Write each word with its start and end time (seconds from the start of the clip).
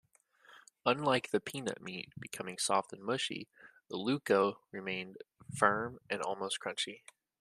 Unlike 0.83 1.29
the 1.29 1.39
peanut 1.39 1.79
meat 1.79 2.09
becoming 2.19 2.57
soft 2.57 2.91
and 2.91 3.03
mushy, 3.03 3.47
ulluco 3.93 4.55
remain 4.71 5.13
firm 5.53 5.99
and 6.09 6.23
almost 6.23 6.59
crunchy. 6.59 7.03